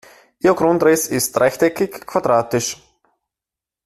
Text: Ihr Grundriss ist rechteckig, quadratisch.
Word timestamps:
Ihr 0.39 0.55
Grundriss 0.55 1.05
ist 1.05 1.39
rechteckig, 1.39 2.07
quadratisch. 2.07 2.81